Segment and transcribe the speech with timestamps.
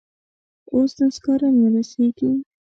[0.73, 2.31] اوس نو سکاره نه رسیږي.